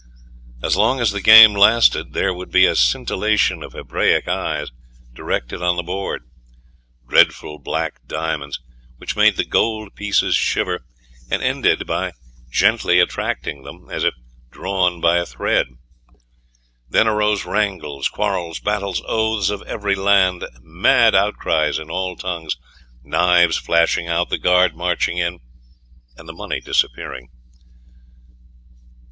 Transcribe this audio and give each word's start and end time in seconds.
As 0.63 0.75
long 0.75 0.99
as 0.99 1.11
the 1.11 1.21
game 1.21 1.53
lasted 1.53 2.13
there 2.13 2.33
would 2.33 2.49
be 2.49 2.65
a 2.65 2.75
scintillation 2.75 3.61
of 3.61 3.73
Hebraic 3.73 4.27
eyes 4.27 4.71
directed 5.13 5.61
on 5.61 5.75
the 5.75 5.83
board 5.83 6.23
dreadful 7.07 7.59
black 7.59 8.07
diamonds, 8.07 8.59
which 8.97 9.15
made 9.15 9.35
the 9.35 9.45
gold 9.45 9.93
pieces 9.93 10.35
shiver, 10.35 10.79
and 11.29 11.43
ended 11.43 11.85
by 11.85 12.13
gently 12.49 12.99
attracting 12.99 13.61
them, 13.61 13.89
as 13.91 14.03
if 14.03 14.15
drawn 14.49 14.99
by 15.01 15.17
a 15.17 15.25
thread. 15.27 15.67
Then 16.89 17.07
arose 17.07 17.45
wrangles, 17.45 18.09
quarrels, 18.09 18.59
battles, 18.59 19.03
oaths 19.05 19.51
of 19.51 19.61
every 19.67 19.93
land, 19.93 20.47
mad 20.63 21.13
outcries 21.13 21.77
in 21.77 21.91
all 21.91 22.15
tongues, 22.15 22.55
knives 23.03 23.55
flashing 23.57 24.07
out, 24.07 24.31
the 24.31 24.39
guard 24.39 24.75
marching 24.75 25.19
in, 25.19 25.41
and 26.17 26.27
the 26.27 26.33
money 26.33 26.59
disappearing. 26.59 27.29